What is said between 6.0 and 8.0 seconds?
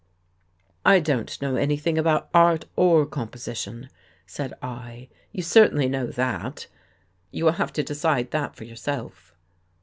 that. You will have to